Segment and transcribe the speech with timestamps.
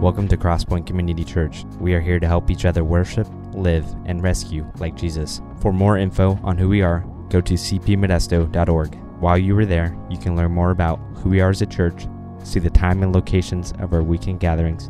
[0.00, 1.66] Welcome to Crosspoint Community Church.
[1.78, 5.42] We are here to help each other worship, live, and rescue like Jesus.
[5.60, 8.94] For more info on who we are, go to cpmodesto.org.
[9.20, 12.06] While you are there, you can learn more about who we are as a church,
[12.42, 14.86] see the time and locations of our weekend gatherings,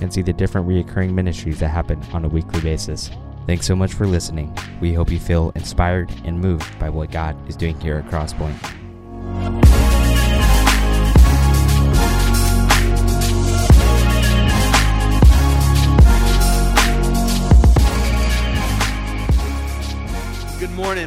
[0.00, 3.10] and see the different reoccurring ministries that happen on a weekly basis.
[3.48, 4.56] Thanks so much for listening.
[4.80, 8.83] We hope you feel inspired and moved by what God is doing here at Crosspoint.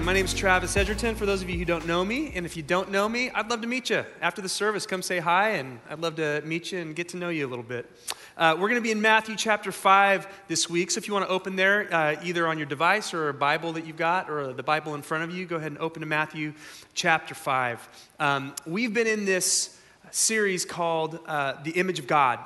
[0.07, 1.15] My name is Travis Edgerton.
[1.15, 3.49] For those of you who don't know me, and if you don't know me, I'd
[3.49, 4.05] love to meet you.
[4.21, 7.17] After the service, come say hi, and I'd love to meet you and get to
[7.17, 7.91] know you a little bit.
[8.37, 11.25] Uh, we're going to be in Matthew chapter 5 this week, so if you want
[11.25, 14.53] to open there, uh, either on your device or a Bible that you've got, or
[14.53, 16.53] the Bible in front of you, go ahead and open to Matthew
[16.93, 17.89] chapter 5.
[18.17, 19.77] Um, we've been in this
[20.11, 22.39] series called uh, The Image of God.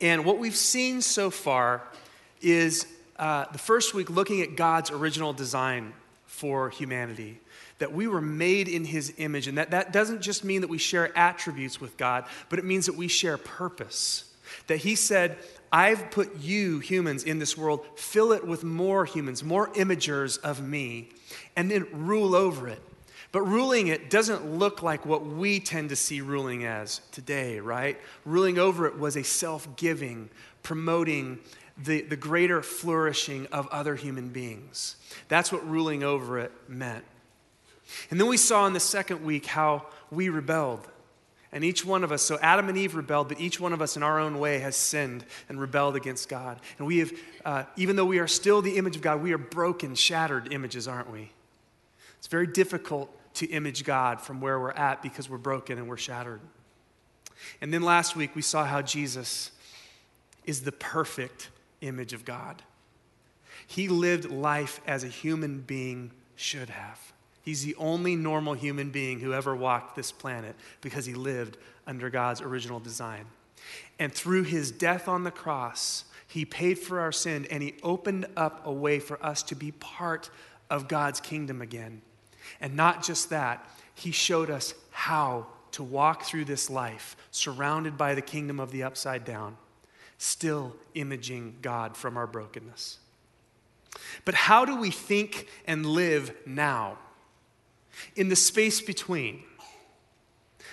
[0.00, 1.84] And what we've seen so far
[2.42, 2.88] is
[3.20, 5.92] uh, the first week looking at God's original design
[6.40, 7.38] for humanity.
[7.80, 9.46] That we were made in his image.
[9.46, 12.86] And that, that doesn't just mean that we share attributes with God, but it means
[12.86, 14.24] that we share purpose.
[14.66, 15.36] That he said,
[15.70, 20.66] I've put you, humans, in this world, fill it with more humans, more imagers of
[20.66, 21.10] me,
[21.56, 22.82] and then rule over it.
[23.32, 28.00] But ruling it doesn't look like what we tend to see ruling as today, right?
[28.24, 30.30] Ruling over it was a self giving,
[30.62, 31.38] promoting,
[31.84, 34.96] the, the greater flourishing of other human beings.
[35.28, 37.04] That's what ruling over it meant.
[38.10, 40.86] And then we saw in the second week how we rebelled.
[41.52, 43.96] And each one of us, so Adam and Eve rebelled, but each one of us
[43.96, 46.60] in our own way has sinned and rebelled against God.
[46.78, 47.12] And we have,
[47.44, 50.86] uh, even though we are still the image of God, we are broken, shattered images,
[50.86, 51.32] aren't we?
[52.18, 55.96] It's very difficult to image God from where we're at because we're broken and we're
[55.96, 56.40] shattered.
[57.60, 59.50] And then last week we saw how Jesus
[60.44, 61.48] is the perfect
[61.80, 62.62] image of God.
[63.66, 67.12] He lived life as a human being should have.
[67.42, 72.10] He's the only normal human being who ever walked this planet because he lived under
[72.10, 73.26] God's original design.
[73.98, 78.26] And through his death on the cross, he paid for our sin and he opened
[78.36, 80.30] up a way for us to be part
[80.68, 82.02] of God's kingdom again.
[82.60, 88.14] And not just that, he showed us how to walk through this life surrounded by
[88.14, 89.56] the kingdom of the upside down
[90.22, 92.98] still imaging God from our brokenness.
[94.26, 96.98] But how do we think and live now?
[98.16, 99.42] In the space between.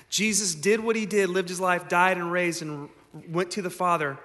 [0.09, 2.89] Jesus did what he did, lived his life, died and raised, and
[3.29, 4.17] went to the Father.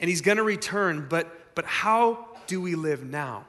[0.00, 3.46] And he's going to return, but, but how do we live now?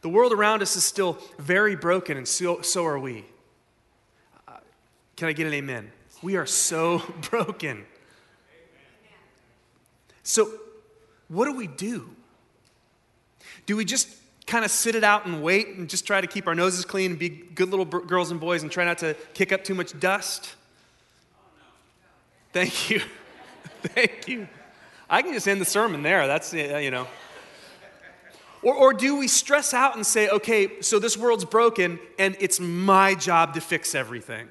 [0.00, 3.24] The world around us is still very broken, and so, so are we.
[4.48, 4.56] Uh,
[5.14, 5.92] can I get an amen?
[6.20, 6.98] We are so
[7.30, 7.86] broken.
[10.22, 10.50] So,
[11.28, 12.08] what do we do?
[13.66, 14.08] Do we just
[14.46, 17.12] kind of sit it out and wait and just try to keep our noses clean
[17.12, 19.74] and be good little b- girls and boys and try not to kick up too
[19.74, 20.54] much dust?
[22.52, 23.00] Thank you.
[23.82, 24.48] Thank you.
[25.08, 26.26] I can just end the sermon there.
[26.26, 27.06] That's, you know.
[28.62, 32.60] Or, or do we stress out and say, okay, so this world's broken and it's
[32.60, 34.48] my job to fix everything?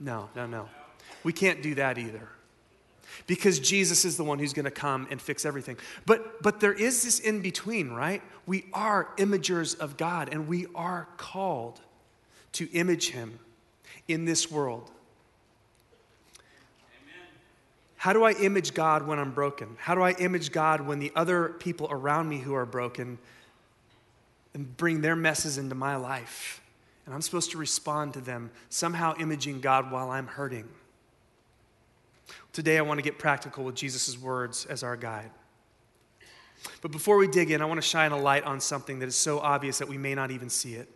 [0.00, 0.68] No, no, no.
[1.22, 2.28] We can't do that either
[3.30, 5.76] because Jesus is the one who's going to come and fix everything.
[6.04, 8.22] But, but there is this in between, right?
[8.44, 11.80] We are imagers of God and we are called
[12.54, 13.38] to image Him
[14.08, 14.90] in this world.
[17.98, 19.76] How do I image God when I'm broken?
[19.78, 23.16] How do I image God when the other people around me who are broken
[24.54, 26.60] and bring their messes into my life?
[27.06, 30.68] And I'm supposed to respond to them, somehow imaging God while I'm hurting.
[32.52, 35.30] Today, I want to get practical with Jesus' words as our guide.
[36.82, 39.16] But before we dig in, I want to shine a light on something that is
[39.16, 40.88] so obvious that we may not even see it.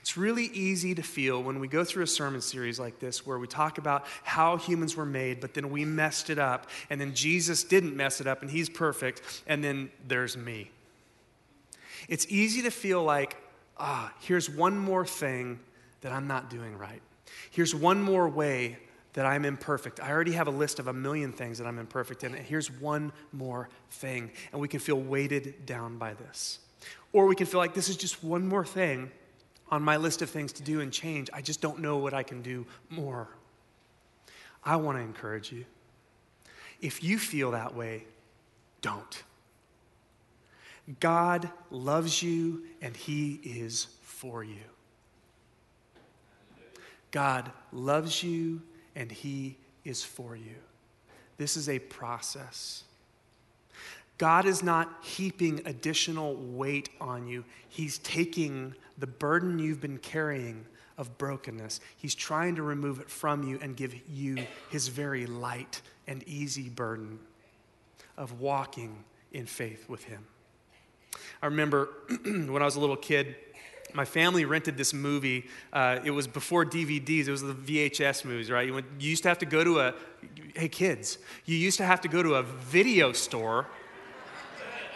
[0.00, 3.38] It's really easy to feel when we go through a sermon series like this where
[3.38, 7.14] we talk about how humans were made, but then we messed it up, and then
[7.14, 10.70] Jesus didn't mess it up, and he's perfect, and then there's me.
[12.08, 13.36] It's easy to feel like,
[13.78, 15.58] ah, here's one more thing
[16.02, 17.02] that I'm not doing right.
[17.50, 18.78] Here's one more way
[19.16, 19.98] that I'm imperfect.
[19.98, 22.34] I already have a list of a million things that I'm imperfect in.
[22.34, 24.30] and Here's one more thing.
[24.52, 26.58] And we can feel weighted down by this.
[27.14, 29.10] Or we can feel like this is just one more thing
[29.70, 31.30] on my list of things to do and change.
[31.32, 33.28] I just don't know what I can do more.
[34.62, 35.64] I want to encourage you.
[36.82, 38.04] If you feel that way,
[38.82, 39.22] don't.
[41.00, 44.60] God loves you and He is for you.
[47.12, 48.60] God loves you
[48.96, 50.56] and He is for you.
[51.36, 52.82] This is a process.
[54.18, 57.44] God is not heaping additional weight on you.
[57.68, 60.64] He's taking the burden you've been carrying
[60.96, 61.80] of brokenness.
[61.96, 64.38] He's trying to remove it from you and give you
[64.70, 67.18] his very light and easy burden
[68.16, 70.24] of walking in faith with him.
[71.42, 71.90] I remember
[72.24, 73.36] when I was a little kid,
[73.96, 75.46] my family rented this movie.
[75.72, 78.66] Uh, it was before DVDs, it was the VHS movies, right?
[78.66, 79.94] You, you used to have to go to a,
[80.54, 83.66] hey kids, you used to have to go to a video store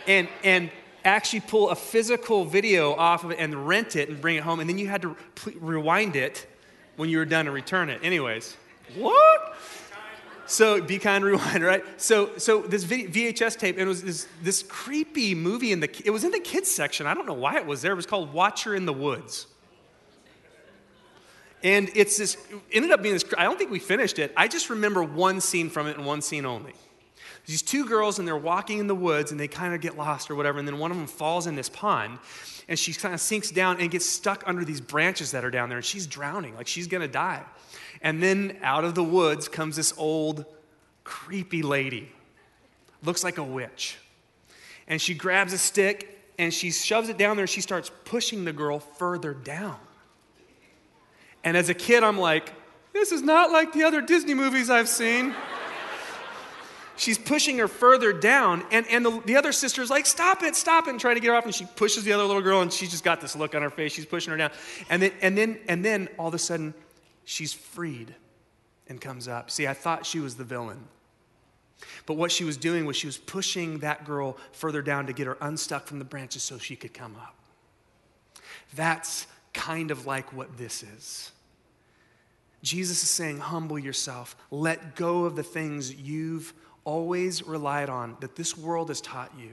[0.06, 0.70] and, and
[1.04, 4.60] actually pull a physical video off of it and rent it and bring it home.
[4.60, 5.16] And then you had to
[5.58, 6.46] rewind it
[6.96, 8.00] when you were done and return it.
[8.04, 8.56] Anyways,
[8.96, 9.56] what?
[10.50, 11.84] So be kind, rewind, right?
[12.00, 16.10] So, so this VHS tape, and it was this, this creepy movie in the, it
[16.10, 17.06] was in the kids section.
[17.06, 17.92] I don't know why it was there.
[17.92, 19.46] It was called Watcher in the Woods.
[21.62, 22.36] And it's this,
[22.72, 24.32] ended up being this, I don't think we finished it.
[24.36, 26.74] I just remember one scene from it and one scene only.
[27.46, 30.30] These two girls, and they're walking in the woods, and they kind of get lost
[30.30, 32.18] or whatever, and then one of them falls in this pond,
[32.68, 35.68] and she kind of sinks down and gets stuck under these branches that are down
[35.68, 37.42] there, and she's drowning, like she's gonna die.
[38.02, 40.44] And then out of the woods comes this old,
[41.04, 42.10] creepy lady.
[43.02, 43.98] Looks like a witch.
[44.86, 48.44] And she grabs a stick and she shoves it down there and she starts pushing
[48.44, 49.78] the girl further down.
[51.44, 52.52] And as a kid, I'm like,
[52.92, 55.34] this is not like the other Disney movies I've seen.
[57.00, 60.86] She's pushing her further down, and, and the, the other sister's like, Stop it, stop
[60.86, 61.46] it, and trying to get her off.
[61.46, 63.70] And she pushes the other little girl, and she's just got this look on her
[63.70, 63.94] face.
[63.94, 64.50] She's pushing her down.
[64.90, 66.74] And then, and then, and then all of a sudden,
[67.24, 68.14] she's freed
[68.86, 69.50] and comes up.
[69.50, 70.88] See, I thought she was the villain.
[72.04, 75.26] But what she was doing was she was pushing that girl further down to get
[75.26, 77.34] her unstuck from the branches so she could come up.
[78.74, 81.32] That's kind of like what this is.
[82.62, 86.52] Jesus is saying, humble yourself, let go of the things you've
[86.84, 89.50] always relied on, that this world has taught you.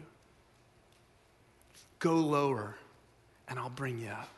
[2.00, 2.76] Go lower,
[3.48, 4.30] and I'll bring you up.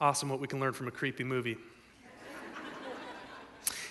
[0.00, 1.56] Awesome what we can learn from a creepy movie.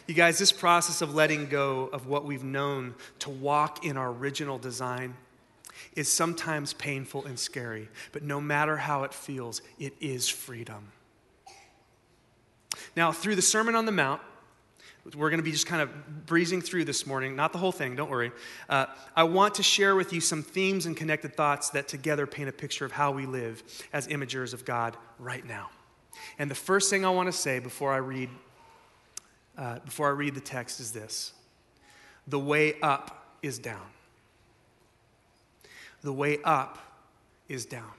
[0.08, 4.12] you guys, this process of letting go of what we've known to walk in our
[4.12, 5.16] original design
[5.96, 10.92] is sometimes painful and scary, but no matter how it feels, it is freedom.
[12.96, 14.22] Now, through the Sermon on the Mount,
[15.14, 17.96] we're going to be just kind of breezing through this morning, not the whole thing,
[17.96, 18.32] don't worry.
[18.68, 22.50] Uh, I want to share with you some themes and connected thoughts that together paint
[22.50, 23.62] a picture of how we live
[23.94, 25.70] as imagers of God right now.
[26.40, 28.30] And the first thing I want to say before I read,
[29.58, 31.34] uh, before I read the text is this
[32.28, 33.86] the way up is down.
[36.02, 36.80] The way up
[37.48, 37.92] is down.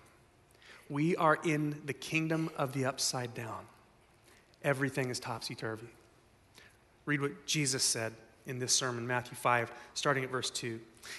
[0.89, 3.67] We are in the kingdom of the upside down.
[4.63, 5.89] Everything is topsy turvy.
[7.07, 8.13] Read what Jesus said
[8.47, 10.79] in this sermon, Matthew 5, starting at verse 2.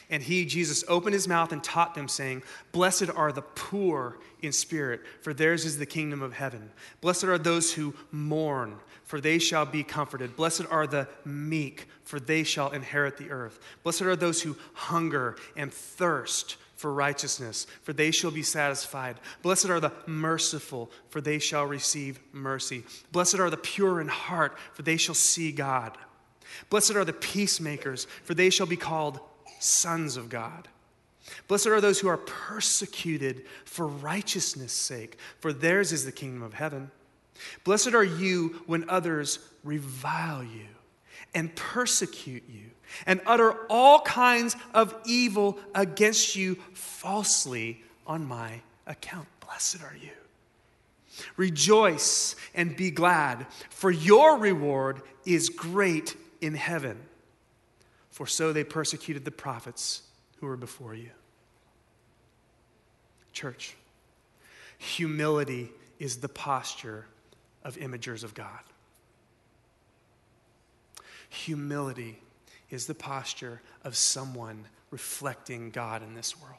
[0.10, 4.52] And he, Jesus, opened his mouth and taught them, saying, Blessed are the poor in
[4.52, 6.70] spirit, for theirs is the kingdom of heaven.
[7.02, 10.36] Blessed are those who mourn, for they shall be comforted.
[10.36, 13.60] Blessed are the meek, for they shall inherit the earth.
[13.84, 19.20] Blessed are those who hunger and thirst for righteousness, for they shall be satisfied.
[19.42, 22.84] Blessed are the merciful, for they shall receive mercy.
[23.12, 25.98] Blessed are the pure in heart, for they shall see God.
[26.70, 29.20] Blessed are the peacemakers, for they shall be called
[29.60, 30.68] sons of God.
[31.48, 36.54] Blessed are those who are persecuted for righteousness' sake, for theirs is the kingdom of
[36.54, 36.92] heaven.
[37.64, 40.68] Blessed are you when others revile you
[41.34, 42.72] and persecute you
[43.06, 49.28] and utter all kinds of evil against you falsely on my account.
[49.46, 50.12] Blessed are you.
[51.36, 57.00] Rejoice and be glad, for your reward is great in heaven
[58.18, 60.02] for so they persecuted the prophets
[60.40, 61.12] who were before you.
[63.32, 63.76] Church,
[64.80, 67.06] humility is the posture
[67.64, 68.50] of imagers of God.
[71.30, 72.20] Humility
[72.70, 76.56] is the posture of someone reflecting God in this world.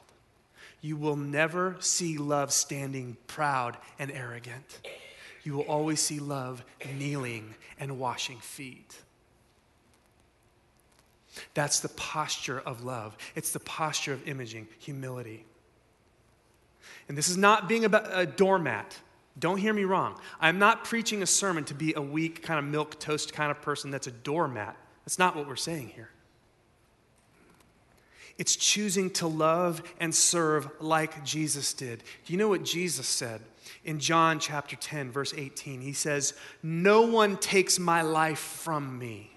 [0.81, 4.79] You will never see love standing proud and arrogant.
[5.43, 6.63] You will always see love
[6.97, 8.95] kneeling and washing feet.
[11.53, 13.17] That's the posture of love.
[13.35, 15.45] It's the posture of imaging, humility.
[17.07, 18.97] And this is not being a, doormat.
[19.37, 20.19] Don't hear me wrong.
[20.39, 23.61] I'm not preaching a sermon to be a weak, kind of milk toast kind of
[23.61, 24.75] person that's a doormat.
[25.09, 26.11] That's not what we're saying here.
[28.37, 32.03] It's choosing to love and serve like Jesus did.
[32.25, 33.41] Do you know what Jesus said?
[33.83, 39.31] In John chapter 10, verse 18, he says, No one takes my life from me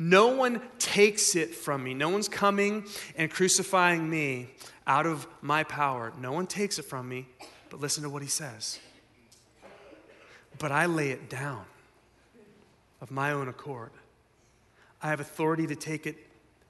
[0.00, 1.94] No one takes it from me.
[1.94, 2.84] No one's coming
[3.16, 4.48] and crucifying me
[4.84, 6.12] out of my power.
[6.18, 7.28] No one takes it from me,
[7.70, 8.80] but listen to what he says.
[10.58, 11.66] But I lay it down
[13.04, 13.90] of my own accord.
[15.02, 16.16] I have authority to take it,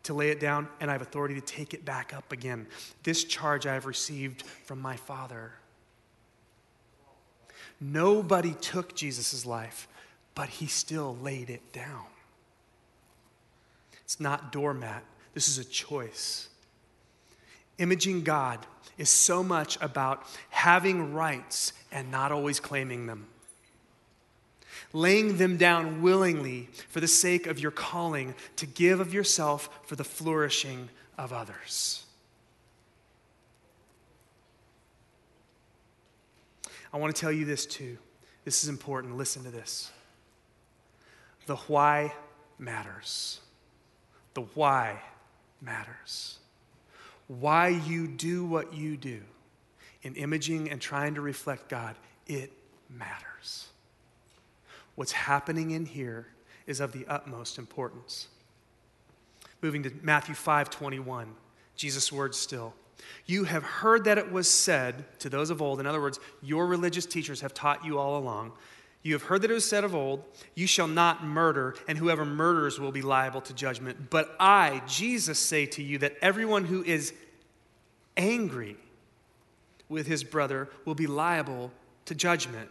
[0.03, 2.67] to lay it down, and I have authority to take it back up again.
[3.05, 5.53] This charge I have received from my Father.
[7.81, 9.87] Nobody took Jesus' life,
[10.35, 12.07] but he still laid it down.
[14.03, 16.49] It's not doormat, this is a choice.
[17.79, 18.67] Imaging God
[18.99, 23.29] is so much about having rights and not always claiming them.
[24.95, 29.97] Laying them down willingly for the sake of your calling to give of yourself for
[29.97, 32.05] the flourishing of others.
[36.93, 37.99] I want to tell you this too.
[38.45, 39.17] This is important.
[39.17, 39.91] Listen to this.
[41.47, 42.15] The why
[42.59, 43.41] matters.
[44.35, 45.03] The why
[45.61, 46.39] matters.
[47.27, 49.23] Why you do what you do
[50.05, 51.97] in imaging and trying to reflect God,
[52.29, 52.53] it
[52.89, 53.67] matters.
[54.95, 56.29] What's happening in here
[56.67, 58.29] is of the utmost importance.
[59.63, 61.35] Moving to Matthew 5 21,
[61.77, 62.75] Jesus' words still.
[63.27, 66.67] You have heard that it was said to those of old, in other words, your
[66.67, 68.53] religious teachers have taught you all along.
[69.03, 70.25] You have heard that it was said of old,
[70.55, 74.11] You shall not murder, and whoever murders will be liable to judgment.
[74.11, 77.13] But I, Jesus, say to you that everyone who is
[78.17, 78.77] angry
[79.89, 81.71] with his brother will be liable
[82.07, 82.71] to judgment.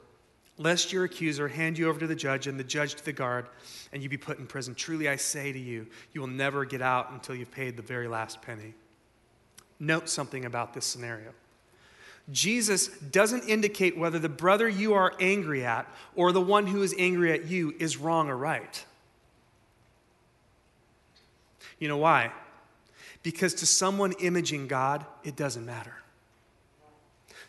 [0.57, 3.47] lest your accuser hand you over to the judge and the judge to the guard,
[3.91, 4.75] and you be put in prison.
[4.75, 8.07] Truly, I say to you, you will never get out until you've paid the very
[8.07, 8.73] last penny.
[9.79, 11.33] Note something about this scenario.
[12.31, 16.93] Jesus doesn't indicate whether the brother you are angry at or the one who is
[16.97, 18.85] angry at you is wrong or right.
[21.79, 22.31] You know why?
[23.23, 25.95] Because to someone imaging God, it doesn't matter.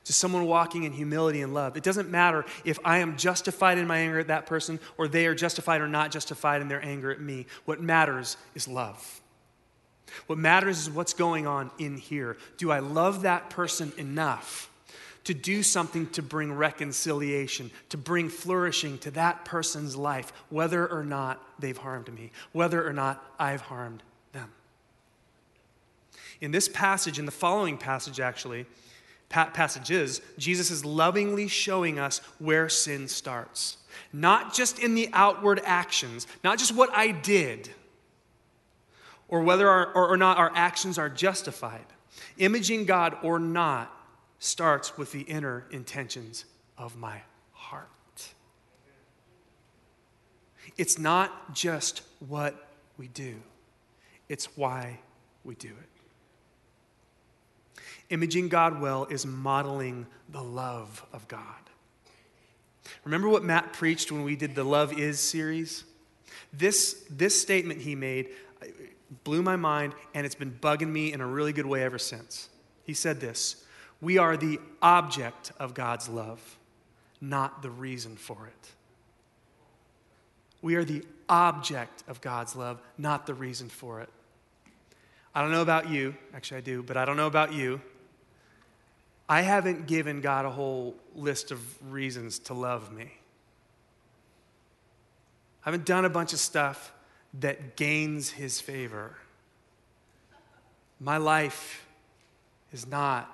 [0.07, 3.87] To someone walking in humility and love, it doesn't matter if I am justified in
[3.87, 7.13] my anger at that person or they are justified or not justified in their anger
[7.13, 7.47] at me.
[7.67, 9.21] What matters is love.
[10.27, 12.37] What matters is what's going on in here.
[12.59, 14.69] Do I love that person enough
[15.25, 21.05] to do something to bring reconciliation, to bring flourishing to that person's life, whether or
[21.05, 24.51] not they've harmed me, whether or not I've harmed them?
[26.41, 28.67] In this passage, in the following passage, actually,
[29.33, 33.79] passages, Jesus is lovingly showing us where sin starts.
[34.13, 37.71] Not just in the outward actions, not just what I did
[39.33, 41.87] or whether our, or, or not our actions are justified.
[42.37, 43.91] Imaging God or not
[44.39, 46.45] starts with the inner intentions
[46.77, 47.23] of my
[47.53, 47.89] heart.
[50.77, 53.37] It's not just what we do,
[54.29, 55.01] it's why
[55.45, 55.92] we do it.
[58.13, 61.47] Imaging God well is modeling the love of God.
[63.05, 65.85] Remember what Matt preached when we did the Love Is series?
[66.53, 68.29] This, this statement he made
[69.25, 72.51] blew my mind, and it's been bugging me in a really good way ever since.
[72.85, 73.65] He said this
[74.03, 76.59] We are the object of God's love,
[77.19, 78.71] not the reason for it.
[80.61, 84.11] We are the object of God's love, not the reason for it.
[85.35, 87.81] I don't know about you, actually, I do, but I don't know about you.
[89.29, 93.13] I haven't given God a whole list of reasons to love me.
[95.65, 96.93] I haven't done a bunch of stuff
[97.41, 99.17] that gains his favor.
[101.01, 101.87] My life
[102.73, 103.31] is not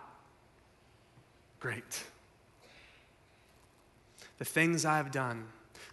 [1.59, 2.05] great.
[4.39, 5.47] The things I've done,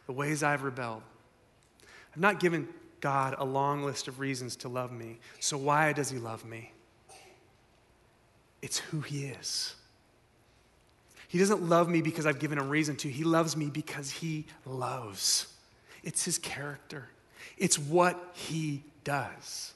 [0.06, 1.02] the ways I've rebelled,
[2.14, 2.68] I've not given
[3.02, 5.20] God a long list of reasons to love me.
[5.40, 6.72] So, why does He love me?
[8.62, 9.76] It's who He is.
[11.36, 14.46] He doesn't love me because I've given Him reason to, He loves me because He
[14.66, 15.48] loves.
[16.02, 17.10] It's His character.
[17.58, 19.74] It's what he does.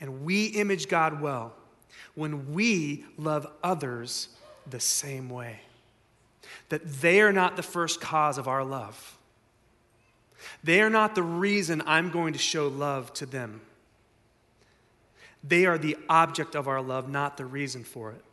[0.00, 1.52] And we image God well
[2.14, 4.28] when we love others
[4.66, 5.60] the same way.
[6.70, 9.18] That they are not the first cause of our love.
[10.64, 13.60] They are not the reason I'm going to show love to them.
[15.44, 18.24] They are the object of our love, not the reason for it.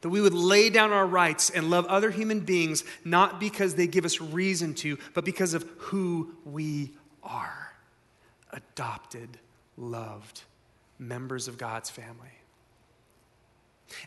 [0.00, 3.86] That we would lay down our rights and love other human beings not because they
[3.86, 7.72] give us reason to, but because of who we are
[8.52, 9.38] adopted,
[9.76, 10.42] loved,
[10.98, 12.32] members of God's family.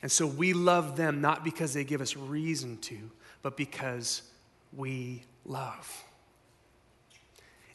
[0.01, 2.97] And so we love them not because they give us reason to,
[3.41, 4.23] but because
[4.75, 6.03] we love.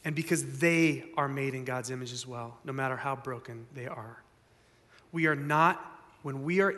[0.04, 3.86] And because they are made in God's image as well, no matter how broken they
[3.86, 4.22] are.
[5.12, 5.84] We are not,
[6.22, 6.74] when we are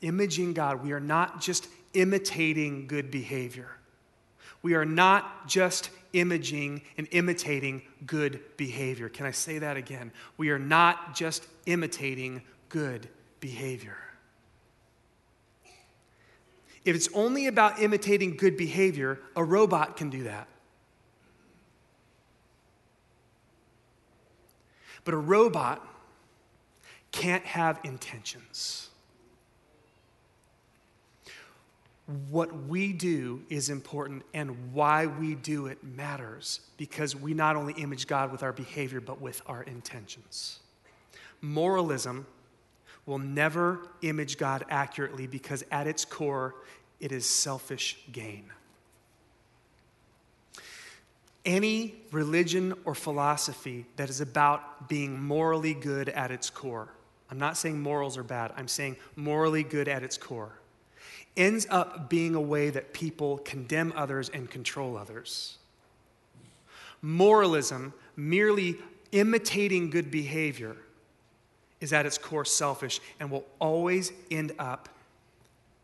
[0.00, 3.70] imaging God, we are not just imitating good behavior.
[4.62, 9.08] We are not just imaging and imitating good behavior.
[9.08, 10.12] Can I say that again?
[10.36, 13.08] We are not just imitating good
[13.40, 13.96] behavior.
[16.84, 20.48] If it's only about imitating good behavior, a robot can do that.
[25.04, 25.84] But a robot
[27.16, 28.90] can't have intentions.
[32.30, 37.72] What we do is important, and why we do it matters because we not only
[37.72, 40.60] image God with our behavior, but with our intentions.
[41.40, 42.26] Moralism
[43.06, 46.54] will never image God accurately because at its core,
[47.00, 48.44] it is selfish gain.
[51.44, 56.88] Any religion or philosophy that is about being morally good at its core,
[57.30, 60.58] I'm not saying morals are bad, I'm saying morally good at its core,
[61.36, 65.58] ends up being a way that people condemn others and control others.
[67.02, 68.76] Moralism, merely
[69.12, 70.76] imitating good behavior,
[71.80, 74.88] is at its core selfish and will always end up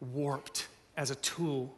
[0.01, 1.75] warped as a tool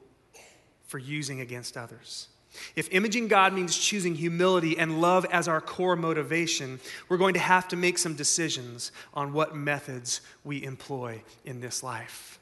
[0.87, 2.28] for using against others.
[2.76, 7.40] If imaging God means choosing humility and love as our core motivation, we're going to
[7.40, 12.38] have to make some decisions on what methods we employ in this life.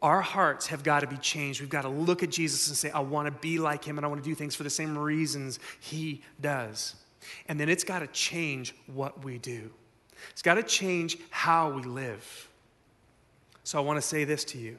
[0.00, 1.60] Our hearts have got to be changed.
[1.60, 4.04] We've got to look at Jesus and say, I want to be like him and
[4.04, 6.94] I want to do things for the same reasons he does.
[7.48, 9.70] And then it's got to change what we do,
[10.30, 12.48] it's got to change how we live.
[13.64, 14.78] So I want to say this to you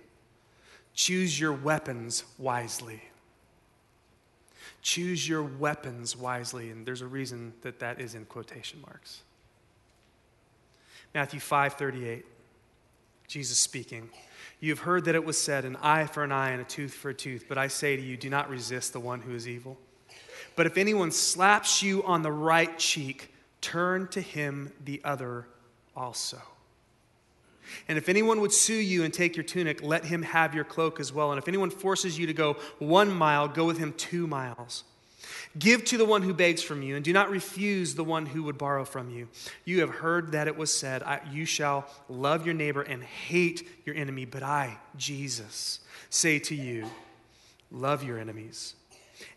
[0.96, 3.02] choose your weapons wisely.
[4.82, 6.70] Choose your weapons wisely.
[6.70, 9.22] And there's a reason that that is in quotation marks.
[11.14, 12.26] Matthew 5 38,
[13.28, 14.10] Jesus speaking.
[14.60, 16.94] You have heard that it was said, an eye for an eye and a tooth
[16.94, 17.46] for a tooth.
[17.48, 19.78] But I say to you, do not resist the one who is evil.
[20.56, 25.48] But if anyone slaps you on the right cheek, turn to him the other
[25.96, 26.42] also.
[27.88, 31.00] And if anyone would sue you and take your tunic, let him have your cloak
[31.00, 31.32] as well.
[31.32, 34.84] And if anyone forces you to go one mile, go with him two miles.
[35.58, 38.44] Give to the one who begs from you, and do not refuse the one who
[38.44, 39.28] would borrow from you.
[39.66, 43.96] You have heard that it was said, You shall love your neighbor and hate your
[43.96, 44.26] enemy.
[44.26, 45.80] But I, Jesus,
[46.10, 46.90] say to you,
[47.72, 48.76] Love your enemies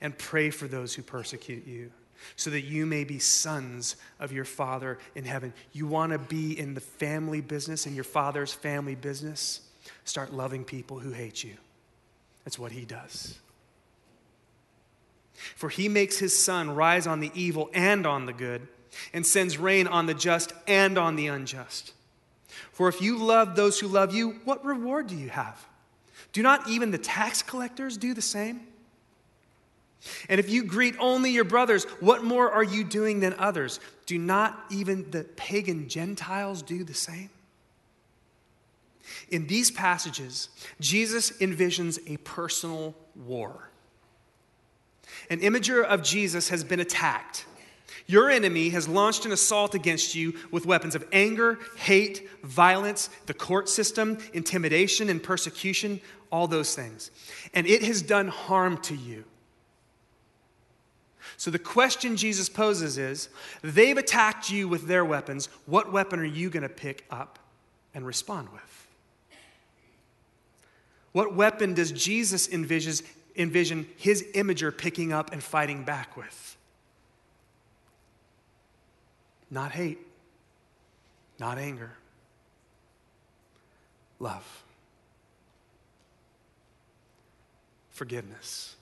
[0.01, 1.91] and pray for those who persecute you
[2.37, 5.53] so that you may be sons of your Father in heaven.
[5.73, 9.61] You want to be in the family business, in your Father's family business?
[10.05, 11.55] Start loving people who hate you.
[12.45, 13.39] That's what He does.
[15.35, 18.69] For He makes His sun rise on the evil and on the good,
[19.13, 21.93] and sends rain on the just and on the unjust.
[22.73, 25.67] For if you love those who love you, what reward do you have?
[26.33, 28.61] Do not even the tax collectors do the same?
[30.29, 33.81] And if you greet only your brothers, what more are you doing than others?
[34.07, 37.31] Do not even the pagan Gentiles do the same?
[39.31, 40.49] In these passages,
[40.81, 43.69] Jesus envisions a personal war.
[45.31, 47.47] An imager of Jesus has been attacked.
[48.07, 53.35] Your enemy has launched an assault against you with weapons of anger, hate, violence, the
[53.35, 57.11] court system, intimidation, and persecution, all those things.
[57.55, 59.25] And it has done harm to you.
[61.37, 63.29] So the question Jesus poses is
[63.63, 65.49] they've attacked you with their weapons.
[65.67, 67.39] What weapon are you going to pick up
[67.95, 68.89] and respond with?
[71.13, 73.05] What weapon does Jesus envision,
[73.37, 76.57] envision his imager picking up and fighting back with?
[79.51, 79.99] Not hate,
[81.39, 81.93] not anger,
[84.19, 84.63] love,
[87.91, 88.77] forgiveness,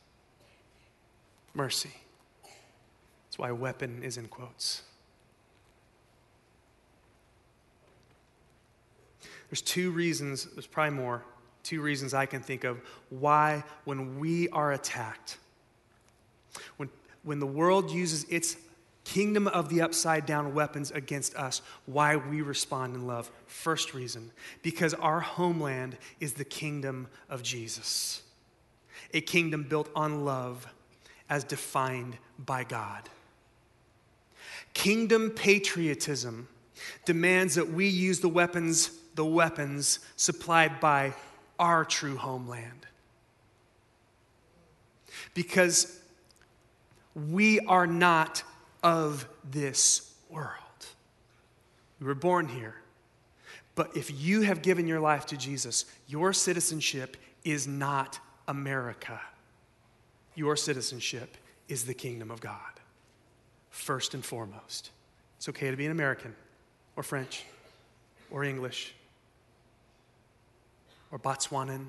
[1.52, 1.90] mercy
[3.40, 4.82] why weapon is in quotes.
[9.48, 11.22] There's two reasons, there's probably more,
[11.62, 15.38] two reasons I can think of why, when we are attacked,
[16.76, 16.90] when,
[17.22, 18.56] when the world uses its
[19.04, 23.30] kingdom of the upside down weapons against us, why we respond in love.
[23.46, 28.20] First reason, because our homeland is the kingdom of Jesus,
[29.14, 30.66] a kingdom built on love
[31.30, 33.08] as defined by God.
[34.74, 36.48] Kingdom patriotism
[37.04, 41.14] demands that we use the weapons, the weapons supplied by
[41.58, 42.86] our true homeland.
[45.34, 46.00] Because
[47.14, 48.42] we are not
[48.82, 50.56] of this world.
[52.00, 52.76] We were born here.
[53.74, 59.20] But if you have given your life to Jesus, your citizenship is not America.
[60.34, 61.36] Your citizenship
[61.68, 62.79] is the kingdom of God,
[63.70, 64.90] first and foremost.
[65.38, 66.34] It's okay to be an American
[66.96, 67.44] or French
[68.30, 68.94] or English
[71.10, 71.86] or Botswanan.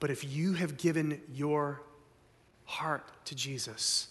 [0.00, 1.80] But if you have given your
[2.64, 4.08] heart to Jesus,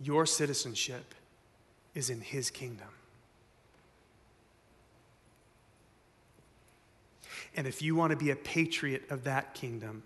[0.00, 1.14] your citizenship
[1.94, 2.88] is in his kingdom.
[7.56, 10.02] And if you want to be a patriot of that kingdom,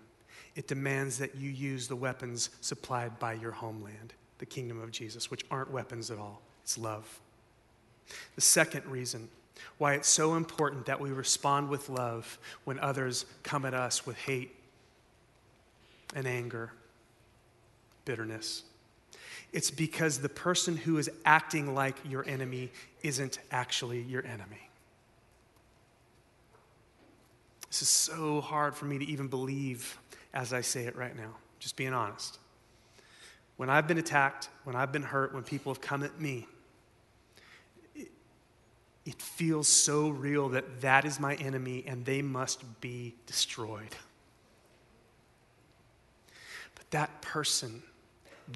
[0.55, 5.31] it demands that you use the weapons supplied by your homeland, the kingdom of Jesus,
[5.31, 7.19] which aren't weapons at all, it's love.
[8.35, 9.29] The second reason
[9.77, 14.17] why it's so important that we respond with love when others come at us with
[14.17, 14.55] hate
[16.15, 16.71] and anger
[18.05, 18.63] bitterness.
[19.53, 22.71] It's because the person who is acting like your enemy
[23.03, 24.69] isn't actually your enemy.
[27.67, 29.97] This is so hard for me to even believe
[30.33, 32.39] as I say it right now, just being honest.
[33.57, 36.47] When I've been attacked, when I've been hurt, when people have come at me,
[37.95, 38.09] it,
[39.05, 43.95] it feels so real that that is my enemy and they must be destroyed.
[46.75, 47.83] But that person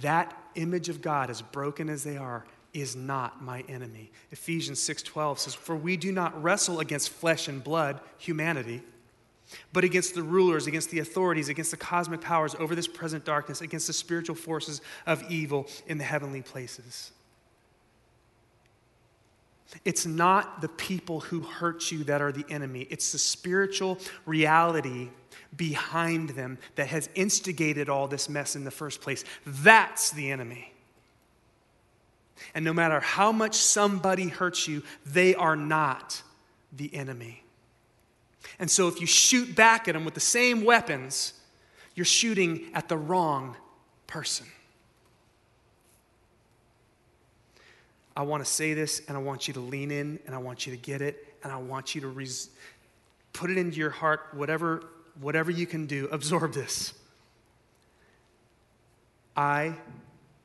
[0.01, 4.11] that image of God, as broken as they are, is not my enemy.
[4.31, 8.83] Ephesians 6:12 says, "For we do not wrestle against flesh and blood, humanity,
[9.71, 13.62] but against the rulers, against the authorities, against the cosmic powers over this present darkness,
[13.62, 17.12] against the spiritual forces of evil in the heavenly places."
[19.84, 22.88] It's not the people who hurt you that are the enemy.
[22.89, 25.10] It's the spiritual reality
[25.55, 29.23] behind them that has instigated all this mess in the first place.
[29.45, 30.73] That's the enemy.
[32.53, 36.21] And no matter how much somebody hurts you, they are not
[36.71, 37.44] the enemy.
[38.59, 41.33] And so if you shoot back at them with the same weapons,
[41.93, 43.55] you're shooting at the wrong
[44.07, 44.47] person.
[48.17, 50.65] I want to say this and I want you to lean in and I want
[50.65, 52.49] you to get it and I want you to res-
[53.33, 54.83] put it into your heart, whatever,
[55.19, 56.93] whatever you can do, absorb this.
[59.35, 59.75] I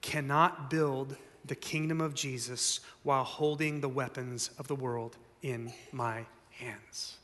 [0.00, 6.26] cannot build the kingdom of Jesus while holding the weapons of the world in my
[6.50, 7.19] hands.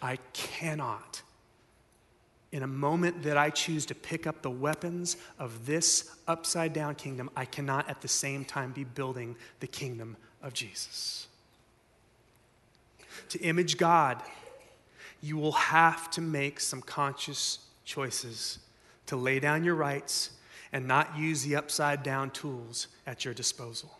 [0.00, 1.22] I cannot
[2.52, 6.94] in a moment that I choose to pick up the weapons of this upside down
[6.94, 11.26] kingdom, I cannot at the same time be building the kingdom of Jesus.
[13.30, 14.22] To image God,
[15.20, 18.58] you will have to make some conscious choices
[19.06, 20.30] to lay down your rights
[20.72, 23.98] and not use the upside down tools at your disposal.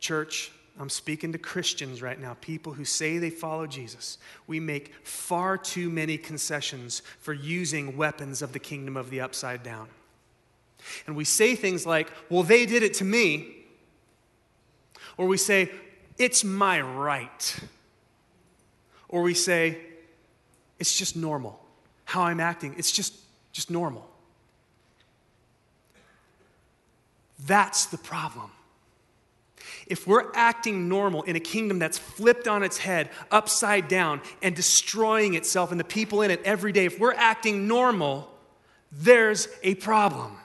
[0.00, 4.16] Church, I'm speaking to Christians right now, people who say they follow Jesus.
[4.46, 9.62] We make far too many concessions for using weapons of the kingdom of the upside
[9.62, 9.88] down.
[11.06, 13.56] And we say things like, well, they did it to me.
[15.18, 15.70] Or we say,
[16.16, 17.56] it's my right.
[19.10, 19.78] Or we say,
[20.78, 21.62] it's just normal.
[22.06, 23.14] How I'm acting, it's just,
[23.52, 24.08] just normal.
[27.38, 28.50] That's the problem
[29.90, 34.56] if we're acting normal in a kingdom that's flipped on its head, upside down, and
[34.56, 38.30] destroying itself and the people in it every day, if we're acting normal,
[38.92, 40.38] there's a problem.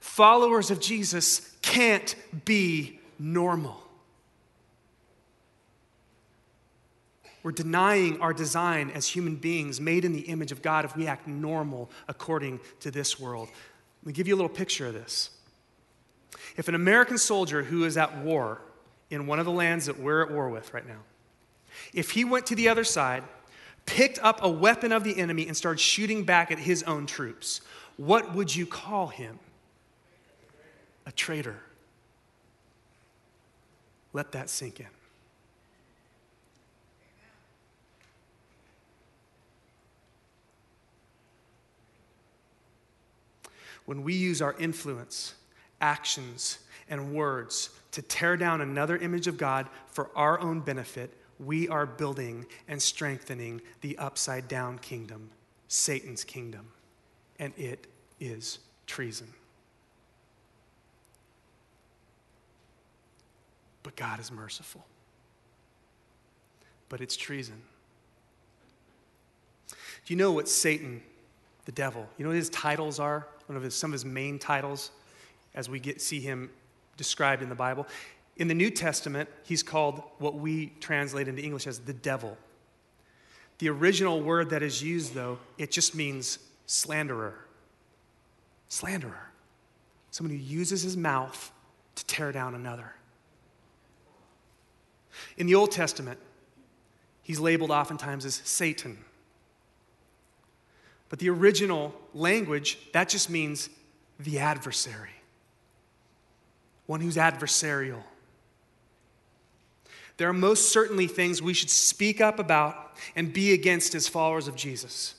[0.00, 3.80] Followers of Jesus can't be normal.
[7.42, 11.06] We're denying our design as human beings made in the image of God if we
[11.06, 13.48] act normal according to this world.
[14.02, 15.30] Let me give you a little picture of this.
[16.56, 18.60] If an American soldier who is at war
[19.10, 21.00] in one of the lands that we're at war with right now,
[21.92, 23.24] if he went to the other side,
[23.86, 27.60] picked up a weapon of the enemy, and started shooting back at his own troops,
[27.96, 29.38] what would you call him?
[31.06, 31.60] A traitor.
[34.12, 34.86] Let that sink in.
[43.84, 45.34] When we use our influence
[45.84, 51.68] actions, and words to tear down another image of God for our own benefit, we
[51.68, 55.30] are building and strengthening the upside down kingdom,
[55.68, 56.66] Satan's kingdom,
[57.38, 57.86] and it
[58.18, 59.28] is treason.
[63.82, 64.86] But God is merciful.
[66.88, 67.60] But it's treason.
[69.68, 71.02] Do you know what Satan,
[71.66, 73.26] the devil, you know what his titles are?
[73.46, 74.90] One of his, some of his main titles
[75.54, 76.50] as we get, see him
[76.96, 77.86] described in the Bible.
[78.36, 82.36] In the New Testament, he's called what we translate into English as the devil.
[83.58, 87.38] The original word that is used, though, it just means slanderer.
[88.68, 89.30] Slanderer.
[90.10, 91.52] Someone who uses his mouth
[91.94, 92.94] to tear down another.
[95.36, 96.18] In the Old Testament,
[97.22, 98.98] he's labeled oftentimes as Satan.
[101.08, 103.68] But the original language, that just means
[104.18, 105.10] the adversary,
[106.86, 108.02] one who's adversarial.
[110.16, 114.46] There are most certainly things we should speak up about and be against as followers
[114.46, 115.14] of Jesus.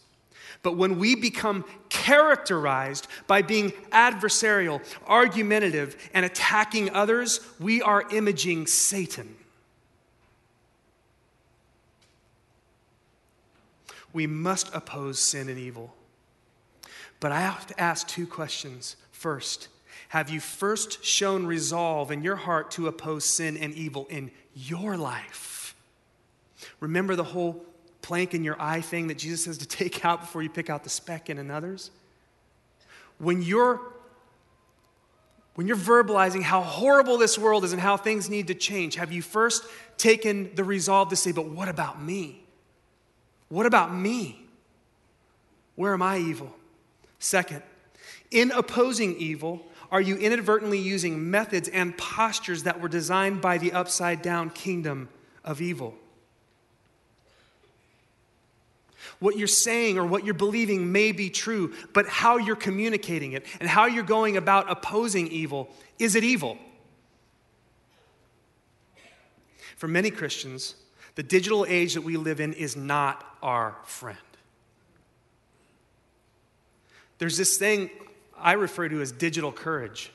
[0.63, 8.67] But when we become characterized by being adversarial, argumentative, and attacking others, we are imaging
[8.67, 9.35] Satan.
[14.13, 15.93] We must oppose sin and evil.
[17.19, 18.95] But I have to ask two questions.
[19.11, 19.67] First,
[20.15, 24.95] have you first shown resolve in your heart to oppose sin and evil in your
[24.95, 25.75] life?
[26.79, 27.65] Remember the whole
[28.01, 30.85] plank in your eye thing that Jesus says to take out before you pick out
[30.85, 31.91] the speck in another's?
[33.17, 33.81] When you're
[35.55, 39.11] when you're verbalizing how horrible this world is and how things need to change, have
[39.11, 39.65] you first
[39.97, 42.41] taken the resolve to say, but what about me?
[43.49, 44.47] What about me?
[45.75, 46.55] Where am I evil?
[47.19, 47.63] Second,
[48.31, 53.71] in opposing evil, are you inadvertently using methods and postures that were designed by the
[53.71, 55.07] upside down kingdom
[55.41, 55.95] of evil?
[59.19, 63.45] What you're saying or what you're believing may be true, but how you're communicating it
[63.61, 66.57] and how you're going about opposing evil is it evil?
[69.77, 70.75] For many Christians,
[71.15, 74.17] the digital age that we live in is not our friend.
[77.17, 77.89] There's this thing
[78.37, 80.11] I refer to as digital courage.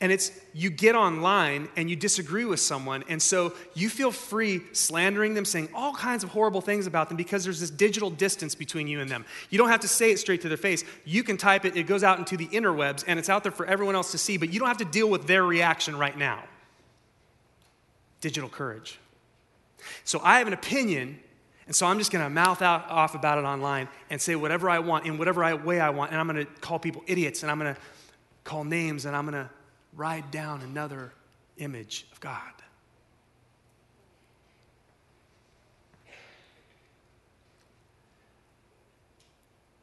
[0.00, 4.60] And it's you get online and you disagree with someone, and so you feel free
[4.72, 8.54] slandering them, saying all kinds of horrible things about them because there's this digital distance
[8.54, 9.24] between you and them.
[9.50, 10.84] You don't have to say it straight to their face.
[11.04, 13.66] You can type it, it goes out into the interwebs, and it's out there for
[13.66, 16.42] everyone else to see, but you don't have to deal with their reaction right now.
[18.20, 18.98] Digital courage.
[20.04, 21.20] So I have an opinion,
[21.66, 24.68] and so I'm just going to mouth out, off about it online and say whatever
[24.68, 27.42] I want in whatever I, way I want, and I'm going to call people idiots,
[27.42, 27.80] and I'm going to
[28.44, 29.50] call names, and I'm going to
[29.94, 31.12] ride down another
[31.56, 32.38] image of God.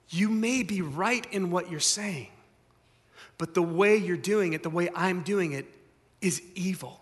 [0.10, 2.28] You may be right in what you're saying,
[3.38, 5.66] but the way you're doing it, the way I'm doing it,
[6.20, 7.01] is evil.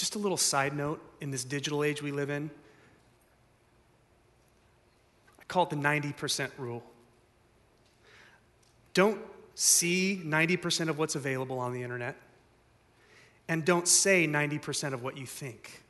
[0.00, 2.50] Just a little side note in this digital age we live in.
[5.38, 6.82] I call it the 90% rule.
[8.94, 9.20] Don't
[9.54, 12.16] see 90% of what's available on the internet,
[13.46, 15.82] and don't say 90% of what you think.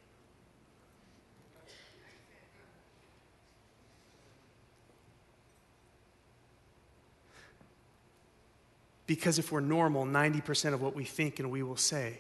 [9.07, 12.19] Because if we're normal, 90% of what we think and we will say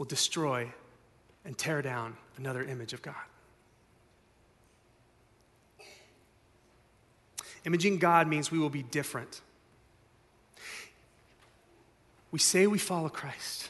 [0.00, 0.66] will destroy
[1.44, 3.14] and tear down another image of God.
[7.66, 9.42] Imaging God means we will be different.
[12.30, 13.68] We say we follow Christ.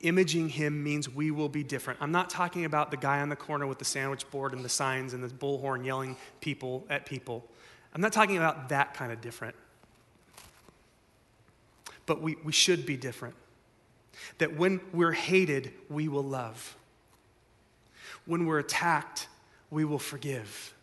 [0.00, 2.02] Imaging him means we will be different.
[2.02, 4.68] I'm not talking about the guy on the corner with the sandwich board and the
[4.68, 7.46] signs and the bullhorn yelling people at people.
[7.94, 9.54] I'm not talking about that kind of different.
[12.06, 13.36] But we, we should be different.
[14.38, 16.76] That when we're hated, we will love.
[18.26, 19.28] When we're attacked,
[19.70, 20.74] we will forgive.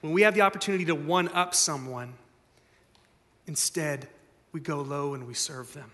[0.00, 2.14] When we have the opportunity to one up someone,
[3.46, 4.08] instead,
[4.52, 5.90] we go low and we serve them.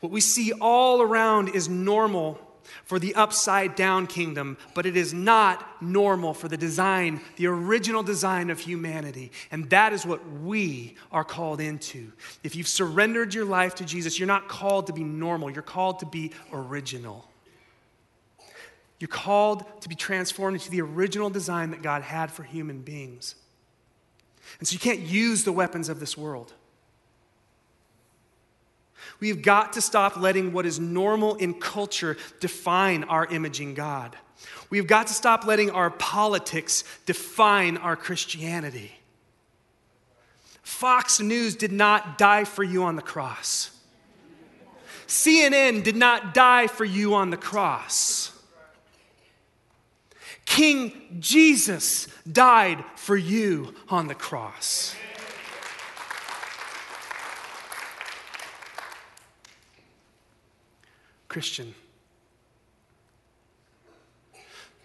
[0.00, 2.40] What we see all around is normal
[2.84, 8.02] for the upside down kingdom, but it is not normal for the design, the original
[8.02, 9.32] design of humanity.
[9.50, 12.12] And that is what we are called into.
[12.42, 16.00] If you've surrendered your life to Jesus, you're not called to be normal, you're called
[16.00, 17.28] to be original.
[18.98, 23.34] You're called to be transformed into the original design that God had for human beings.
[24.58, 26.52] And so you can't use the weapons of this world.
[29.20, 34.16] We've got to stop letting what is normal in culture define our imaging God.
[34.70, 38.92] We've got to stop letting our politics define our Christianity.
[40.62, 43.70] Fox News did not die for you on the cross.
[45.06, 48.32] CNN did not die for you on the cross.
[50.46, 54.94] King Jesus died for you on the cross.
[61.34, 61.74] Christian,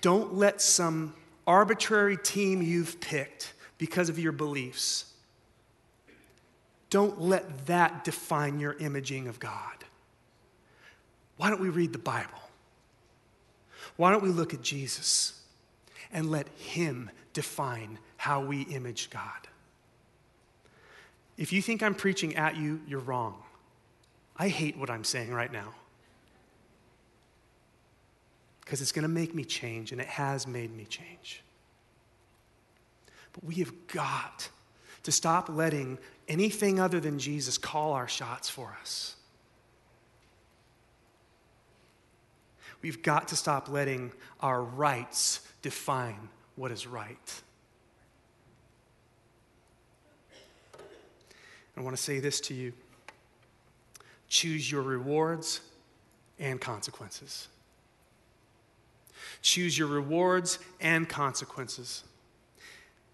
[0.02, 1.14] don't let some
[1.46, 5.14] arbitrary team you've picked because of your beliefs,
[6.90, 9.86] don't let that define your imaging of God.
[11.38, 12.42] Why don't we read the Bible?
[13.96, 15.40] Why don't we look at Jesus
[16.12, 19.48] and let Him define how we image God?
[21.38, 23.36] If you think I'm preaching at you, you're wrong.
[24.36, 25.76] I hate what I'm saying right now
[28.70, 31.42] because it's going to make me change, and it has made me change.
[33.34, 34.48] But we have got
[35.02, 39.16] to stop letting anything other than Jesus call our shots for us.
[42.84, 47.42] We've got to stop letting our rights define what is right.
[51.76, 52.74] I want to say this to you
[54.28, 55.62] choose your rewards
[56.38, 57.48] and consequences.
[59.42, 62.04] Choose your rewards and consequences.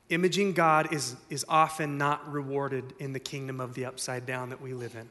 [0.09, 4.61] Imaging God is, is often not rewarded in the kingdom of the upside down that
[4.61, 5.09] we live in.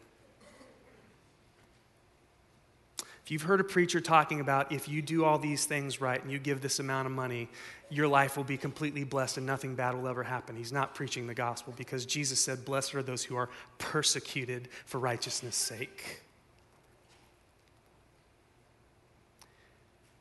[3.25, 6.31] If you've heard a preacher talking about if you do all these things right and
[6.31, 7.49] you give this amount of money,
[7.89, 11.27] your life will be completely blessed and nothing bad will ever happen, he's not preaching
[11.27, 16.21] the gospel because Jesus said, Blessed are those who are persecuted for righteousness' sake.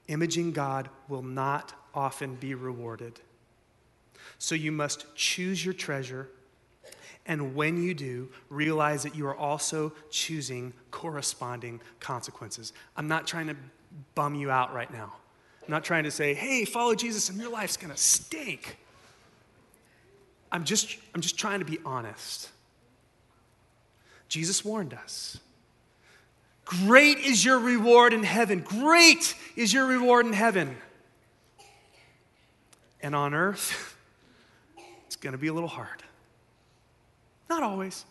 [0.08, 3.20] Imaging God will not often be rewarded.
[4.38, 6.30] So you must choose your treasure,
[7.26, 12.74] and when you do, realize that you are also choosing corresponding consequences.
[12.98, 13.56] I'm not trying to
[14.16, 15.14] bum you out right now.
[15.64, 18.78] I'm not trying to say, hey, follow Jesus and your life's gonna stink.
[20.52, 22.50] I'm just, I'm just trying to be honest.
[24.28, 25.40] Jesus warned us.
[26.66, 28.62] Great is your reward in heaven.
[28.62, 30.78] Great is your reward in heaven.
[33.02, 33.98] And on earth,
[35.06, 36.04] it's going to be a little hard.
[37.50, 38.06] Not always,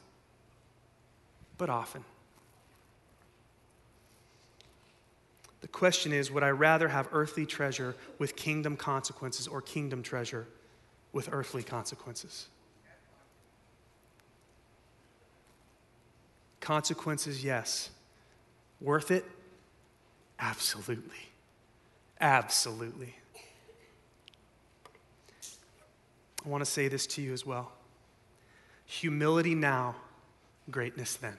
[1.56, 2.04] but often.
[5.62, 10.46] The question is would I rather have earthly treasure with kingdom consequences or kingdom treasure
[11.12, 12.48] with earthly consequences?
[16.60, 17.90] Consequences, yes.
[18.82, 19.24] Worth it?
[20.40, 21.28] Absolutely.
[22.20, 23.14] Absolutely.
[26.44, 27.70] I want to say this to you as well.
[28.86, 29.94] Humility now,
[30.70, 31.36] greatness then.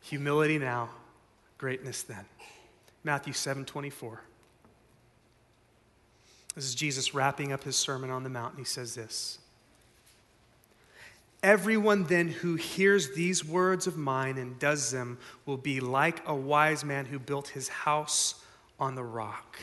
[0.00, 0.88] Humility now,
[1.58, 2.24] greatness then.
[3.04, 4.22] Matthew 7 24.
[6.54, 9.38] This is Jesus wrapping up his Sermon on the Mount, and he says this
[11.42, 16.34] Everyone then who hears these words of mine and does them will be like a
[16.34, 18.34] wise man who built his house
[18.80, 19.58] on the rock.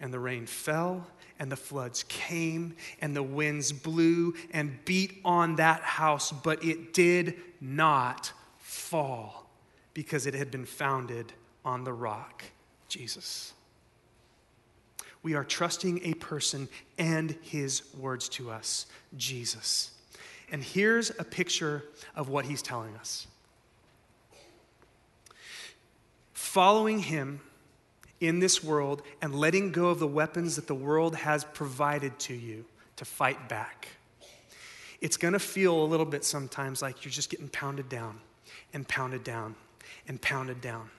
[0.00, 1.06] And the rain fell,
[1.38, 6.92] and the floods came, and the winds blew and beat on that house, but it
[6.92, 9.50] did not fall
[9.94, 11.32] because it had been founded
[11.64, 12.42] on the rock,
[12.88, 13.52] Jesus.
[15.22, 18.86] We are trusting a person and his words to us,
[19.16, 19.92] Jesus.
[20.52, 21.82] And here's a picture
[22.14, 23.26] of what he's telling us.
[26.34, 27.40] Following him
[28.20, 32.34] in this world and letting go of the weapons that the world has provided to
[32.34, 33.88] you to fight back.
[35.00, 38.20] It's to feel a little bit sometimes like you're just getting pounded down
[38.74, 39.56] and pounded down
[40.06, 40.90] and pounded down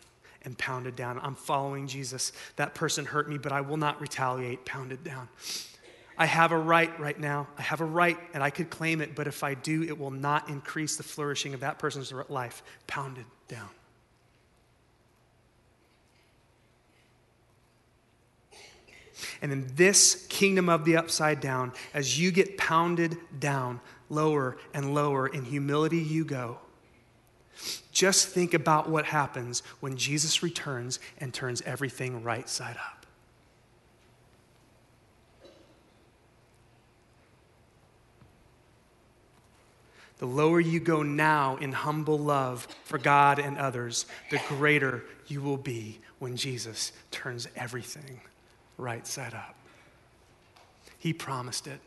[0.41, 1.19] and pounded down.
[1.21, 2.33] I'm following Jesus.
[2.55, 5.29] That person hurt me, but I will not retaliate, pounded down.
[6.17, 7.47] I have a right right now.
[7.57, 10.11] I have a right and I could claim it, but if I do, it will
[10.11, 12.63] not increase the flourishing of that person's life.
[12.87, 13.69] Pounded down.
[19.41, 24.93] And in this kingdom of the upside down, as you get pounded down, lower and
[24.93, 26.59] lower in humility you go.
[27.91, 33.02] Just think about what happens when Jesus returns and turns everything right side up.
[40.19, 45.41] The lower you go now in humble love for God and others, the greater you
[45.41, 48.21] will be when Jesus turns everything
[48.77, 49.55] right side up.
[50.97, 51.79] He promised it.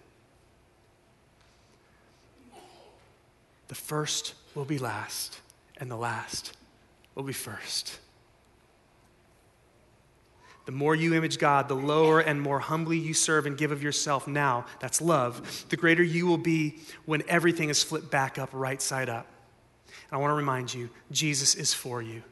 [3.68, 5.40] The first will be last,
[5.78, 6.56] and the last
[7.14, 7.98] will be first.
[10.66, 13.82] The more you image God, the lower and more humbly you serve and give of
[13.82, 18.50] yourself now, that's love, the greater you will be when everything is flipped back up,
[18.52, 19.28] right side up.
[19.86, 22.22] And I want to remind you Jesus is for you.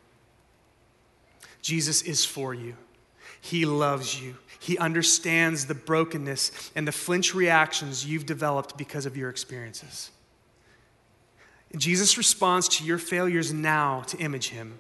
[1.62, 2.74] Jesus is for you.
[3.40, 4.36] He loves you.
[4.58, 10.10] He understands the brokenness and the flinch reactions you've developed because of your experiences.
[11.76, 14.78] Jesus responds to your failures now to image him.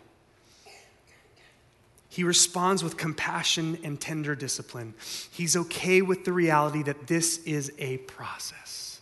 [2.14, 4.94] He responds with compassion and tender discipline.
[5.32, 9.00] He's okay with the reality that this is a process.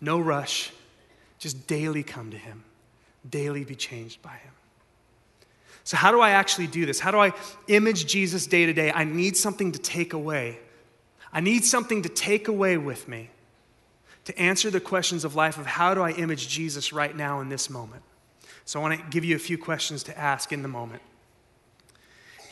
[0.00, 0.72] No rush,
[1.38, 2.64] just daily come to Him,
[3.30, 4.50] daily be changed by Him.
[5.84, 6.98] So, how do I actually do this?
[6.98, 7.32] How do I
[7.68, 8.90] image Jesus day to day?
[8.90, 10.58] I need something to take away.
[11.32, 13.30] I need something to take away with me
[14.24, 17.48] to answer the questions of life of how do I image Jesus right now in
[17.48, 18.02] this moment.
[18.64, 21.00] So, I want to give you a few questions to ask in the moment.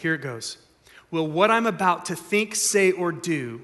[0.05, 0.59] Here it goes.
[1.11, 3.63] Will what I'm about to think, say, or do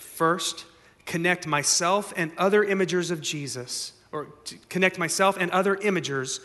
[0.00, 0.64] first
[1.04, 4.26] connect myself and other imagers of Jesus, or
[4.68, 6.40] connect myself and other imagers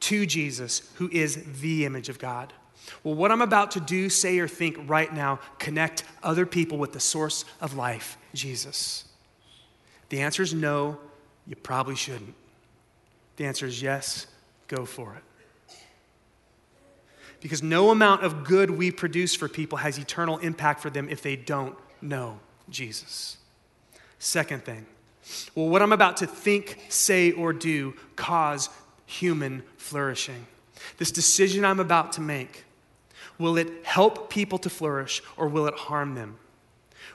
[0.00, 2.52] to Jesus, who is the image of God?
[3.02, 6.92] Will what I'm about to do, say, or think right now connect other people with
[6.92, 9.06] the source of life, Jesus?
[10.10, 10.98] The answer is no,
[11.46, 12.34] you probably shouldn't.
[13.36, 14.26] The answer is yes,
[14.68, 15.22] go for it
[17.42, 21.20] because no amount of good we produce for people has eternal impact for them if
[21.20, 22.38] they don't know
[22.70, 23.36] Jesus.
[24.18, 24.86] Second thing,
[25.54, 28.70] well, what I'm about to think, say, or do cause
[29.06, 30.46] human flourishing.
[30.98, 32.64] This decision I'm about to make,
[33.38, 36.38] will it help people to flourish or will it harm them?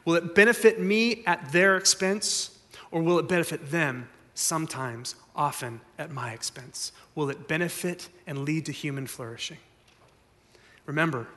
[0.03, 2.57] Will it benefit me at their expense
[2.91, 6.91] or will it benefit them sometimes, often at my expense?
[7.15, 9.57] Will it benefit and lead to human flourishing?
[10.87, 11.27] Remember,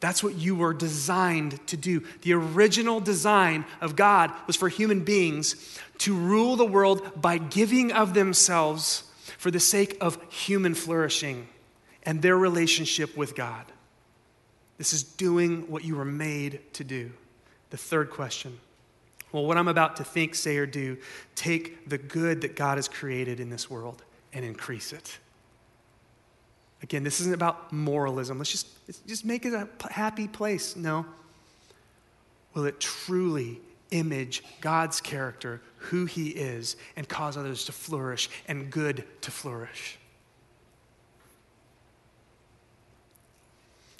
[0.00, 2.02] that's what you were designed to do.
[2.22, 7.92] The original design of God was for human beings to rule the world by giving
[7.92, 9.04] of themselves
[9.38, 11.48] for the sake of human flourishing
[12.02, 13.64] and their relationship with God.
[14.78, 17.12] This is doing what you were made to do.
[17.70, 18.58] The third question
[19.32, 20.96] well, what I'm about to think, say, or do,
[21.34, 25.18] take the good that God has created in this world and increase it.
[26.84, 28.36] Again, this isn't about moralism.
[28.36, 28.66] Let's just,
[29.06, 30.76] just make it a happy place.
[30.76, 31.06] No.
[32.52, 33.58] Will it truly
[33.90, 39.96] image God's character, who He is, and cause others to flourish and good to flourish?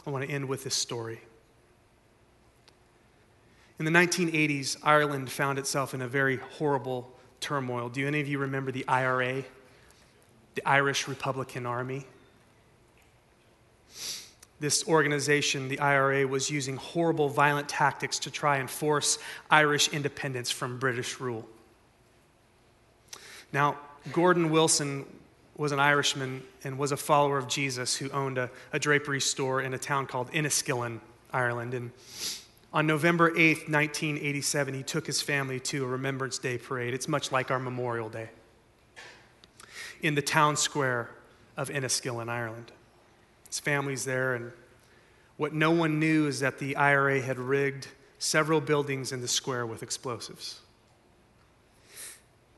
[0.07, 1.22] I want to end with this story.
[3.78, 7.11] In the 1980s, Ireland found itself in a very horrible
[7.41, 7.89] turmoil.
[7.89, 9.43] Do any of you remember the IRA,
[10.55, 12.07] the Irish Republican Army?
[14.61, 19.18] This organization, the IRA, was using horrible, violent tactics to try and force
[19.51, 21.47] Irish independence from British rule.
[23.53, 23.78] Now,
[24.12, 25.05] Gordon Wilson
[25.57, 29.61] was an Irishman and was a follower of Jesus who owned a, a drapery store
[29.61, 31.01] in a town called Enniskillen,
[31.32, 31.74] Ireland.
[31.74, 31.90] And
[32.72, 36.95] on November 8th, 1987, he took his family to a Remembrance Day parade.
[36.95, 38.30] It's much like our Memorial Day
[40.03, 41.11] in the town square
[41.57, 42.72] of Enniskillen, Ireland.
[43.55, 44.50] His family's there, and
[45.36, 47.86] what no one knew is that the IRA had rigged
[48.18, 50.59] several buildings in the square with explosives.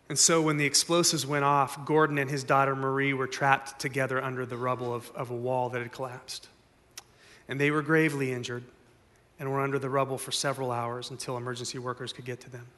[0.09, 4.25] And so when the explosives went off, Gordon and his daughter Marie were trapped together
[4.25, 6.49] under the rubble of, of a wall that had collapsed.
[7.47, 8.65] And they were gravely injured
[9.39, 12.69] and were under the rubble for several hours until emergency workers could get to them.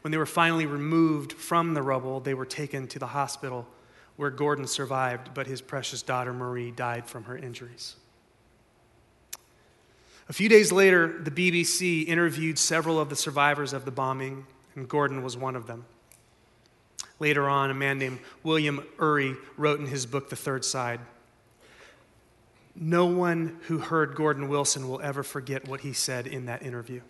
[0.00, 3.68] When they were finally removed from the rubble, they were taken to the hospital
[4.16, 7.96] where Gordon survived, but his precious daughter Marie died from her injuries.
[10.28, 14.88] A few days later, the BBC interviewed several of the survivors of the bombing, and
[14.88, 15.84] Gordon was one of them.
[17.18, 21.00] Later on, a man named William Ury wrote in his book, The Third Side
[22.74, 27.00] No one who heard Gordon Wilson will ever forget what he said in that interview.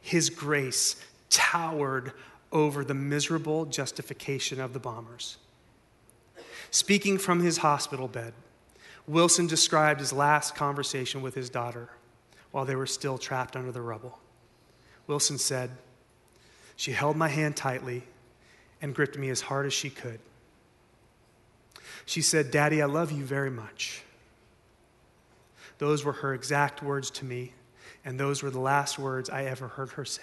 [0.00, 0.96] His grace
[1.30, 2.12] towered
[2.52, 5.38] over the miserable justification of the bombers.
[6.74, 8.32] Speaking from his hospital bed,
[9.06, 11.88] Wilson described his last conversation with his daughter
[12.50, 14.18] while they were still trapped under the rubble.
[15.06, 15.70] Wilson said,
[16.74, 18.02] She held my hand tightly
[18.82, 20.18] and gripped me as hard as she could.
[22.06, 24.02] She said, Daddy, I love you very much.
[25.78, 27.52] Those were her exact words to me,
[28.04, 30.22] and those were the last words I ever heard her say.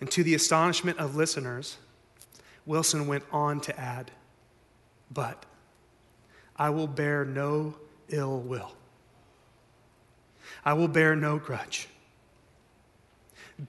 [0.00, 1.76] And to the astonishment of listeners,
[2.70, 4.12] Wilson went on to add,
[5.10, 5.44] But
[6.54, 7.74] I will bear no
[8.08, 8.70] ill will.
[10.64, 11.88] I will bear no grudge.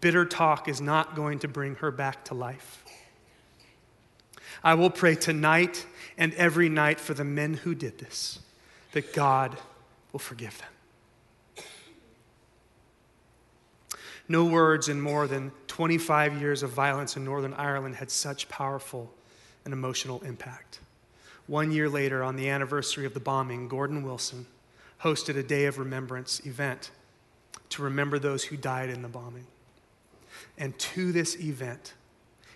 [0.02, 2.86] Bitter talk is not going to bring her back to life.
[4.64, 5.84] I will pray tonight
[6.16, 8.38] and every night for the men who did this,
[8.92, 9.58] that God
[10.12, 10.71] will forgive them.
[14.32, 19.12] No words in more than 25 years of violence in Northern Ireland had such powerful
[19.66, 20.80] and emotional impact.
[21.48, 24.46] One year later, on the anniversary of the bombing, Gordon Wilson
[25.04, 26.92] hosted a day of remembrance event
[27.72, 29.48] to remember those who died in the bombing.
[30.58, 31.94] And to this event,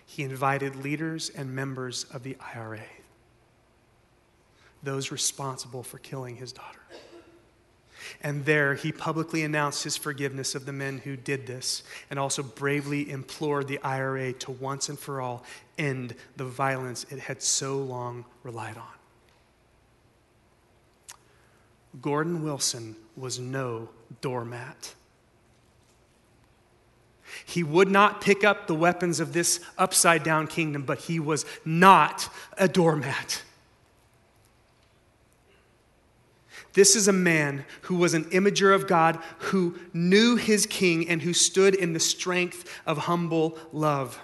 [0.06, 2.80] he invited leaders and members of the IRA,
[4.82, 6.80] those responsible for killing his daughter.
[8.22, 12.42] And there he publicly announced his forgiveness of the men who did this and also
[12.42, 15.44] bravely implored the IRA to once and for all
[15.78, 18.84] end the violence it had so long relied on.
[22.00, 23.88] Gordon Wilson was no
[24.20, 24.94] doormat.
[27.44, 31.44] He would not pick up the weapons of this upside down kingdom, but he was
[31.64, 33.42] not a doormat.
[36.76, 41.22] This is a man who was an imager of God, who knew his king, and
[41.22, 44.20] who stood in the strength of humble love.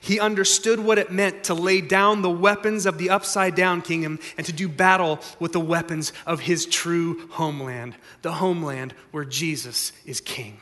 [0.00, 4.20] He understood what it meant to lay down the weapons of the upside down kingdom
[4.36, 9.90] and to do battle with the weapons of his true homeland, the homeland where Jesus
[10.06, 10.58] is king.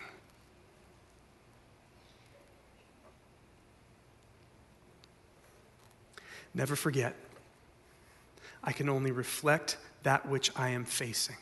[6.54, 7.14] Never forget,
[8.64, 11.36] I can only reflect that which I am facing.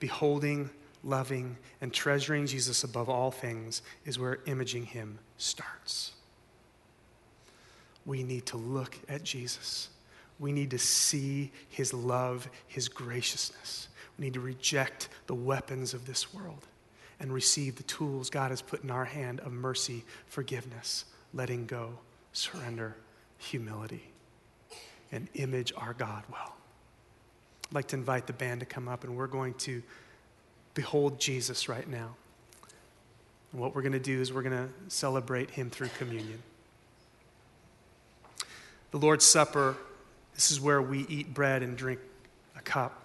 [0.00, 0.70] Beholding,
[1.02, 6.12] loving, and treasuring Jesus above all things is where imaging him starts.
[8.06, 9.88] We need to look at Jesus.
[10.38, 13.88] We need to see his love, his graciousness.
[14.18, 16.66] We need to reject the weapons of this world
[17.20, 21.98] and receive the tools God has put in our hand of mercy, forgiveness, letting go,
[22.32, 22.96] surrender,
[23.38, 24.10] humility,
[25.14, 26.56] and image our God well.
[27.68, 29.82] I'd like to invite the band to come up, and we're going to
[30.74, 32.16] behold Jesus right now.
[33.52, 36.42] And what we're going to do is we're going to celebrate him through communion.
[38.90, 39.76] The Lord's Supper,
[40.34, 42.00] this is where we eat bread and drink
[42.56, 43.00] a cup.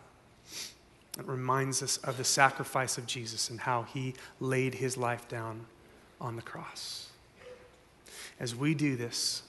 [1.19, 5.65] It reminds us of the sacrifice of Jesus and how he laid his life down
[6.19, 7.09] on the cross.
[8.39, 9.43] As we do this,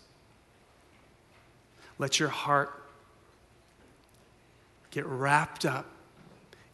[2.00, 2.82] let your heart
[4.90, 5.84] get wrapped up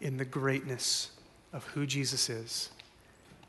[0.01, 1.11] in the greatness
[1.53, 2.71] of who Jesus is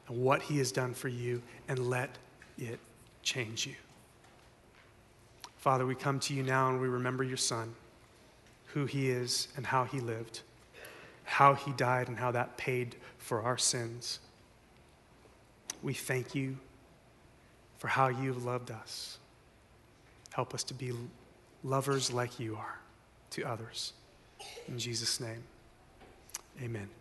[0.08, 2.10] and what he has done for you, and let
[2.58, 2.80] it
[3.22, 3.76] change you.
[5.58, 7.76] Father, we come to you now and we remember your Son,
[8.68, 10.42] who he is and how he lived,
[11.26, 14.20] how he died and how that paid for our sins.
[15.84, 16.58] We thank you
[17.78, 19.20] for how you've loved us.
[20.32, 20.92] Help us to be
[21.64, 22.80] lovers like you are
[23.32, 23.94] to others.
[24.68, 25.44] In Jesus' name,
[26.62, 26.97] amen.